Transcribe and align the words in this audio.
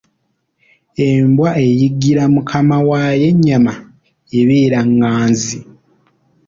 Embwa 1.09 1.49
eyiggira 1.65 2.23
Mukama 2.33 2.77
waayo 2.89 3.25
ennyama 3.31 3.73
ebeera 4.39 4.79
ղղanzi. 4.87 5.59